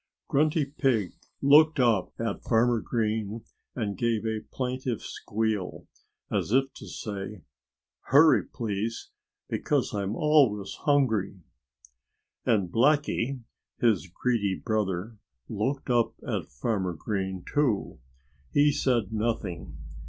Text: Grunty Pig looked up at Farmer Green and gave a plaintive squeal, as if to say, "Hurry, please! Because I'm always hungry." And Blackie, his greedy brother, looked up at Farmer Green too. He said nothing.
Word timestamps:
Grunty 0.27 0.65
Pig 0.65 1.11
looked 1.43 1.79
up 1.79 2.19
at 2.19 2.41
Farmer 2.41 2.79
Green 2.81 3.43
and 3.75 3.95
gave 3.99 4.25
a 4.25 4.39
plaintive 4.51 5.03
squeal, 5.03 5.85
as 6.31 6.51
if 6.51 6.73
to 6.73 6.87
say, 6.87 7.43
"Hurry, 8.05 8.41
please! 8.43 9.11
Because 9.47 9.93
I'm 9.93 10.15
always 10.15 10.73
hungry." 10.73 11.41
And 12.47 12.71
Blackie, 12.71 13.43
his 13.79 14.07
greedy 14.07 14.55
brother, 14.55 15.19
looked 15.47 15.91
up 15.91 16.15
at 16.27 16.49
Farmer 16.49 16.93
Green 16.95 17.45
too. 17.45 17.99
He 18.51 18.71
said 18.71 19.13
nothing. 19.13 19.77